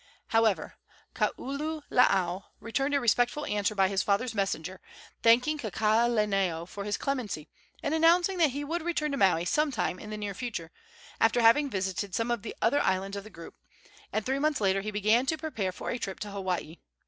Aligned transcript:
However, 0.29 0.79
Kaululaau 1.13 2.45
returned 2.59 2.95
a 2.95 2.99
respectful 2.99 3.45
answer 3.45 3.75
by 3.75 3.87
his 3.87 4.01
father's 4.01 4.33
messenger, 4.33 4.81
thanking 5.21 5.59
Kakaalaneo 5.59 6.67
for 6.67 6.85
his 6.85 6.97
clemency, 6.97 7.49
and 7.83 7.93
announcing 7.93 8.39
that 8.39 8.49
he 8.49 8.63
would 8.63 8.81
return 8.81 9.11
to 9.11 9.17
Maui 9.17 9.45
some 9.45 9.69
time 9.71 9.99
in 9.99 10.09
the 10.09 10.17
near 10.17 10.33
future, 10.33 10.71
after 11.19 11.41
having 11.41 11.69
visited 11.69 12.15
some 12.15 12.31
of 12.31 12.41
the 12.41 12.55
other 12.63 12.81
islands 12.81 13.15
of 13.15 13.23
the 13.23 13.29
group; 13.29 13.53
and 14.11 14.25
three 14.25 14.39
months 14.39 14.59
later 14.59 14.81
he 14.81 14.89
began 14.89 15.27
to 15.27 15.37
prepare 15.37 15.71
for 15.71 15.91
a 15.91 15.99
trip 15.99 16.19
to 16.21 16.31
Hawaii. 16.31 16.79